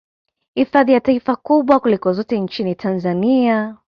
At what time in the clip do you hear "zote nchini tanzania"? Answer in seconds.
2.13-3.77